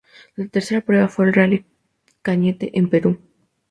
La 0.35 0.47
tercera 0.47 0.81
prueba 0.81 1.09
fue 1.09 1.25
el 1.27 1.33
Rally 1.35 1.63
Cañete, 2.23 2.71
en 2.73 2.89
Perú. 2.89 3.19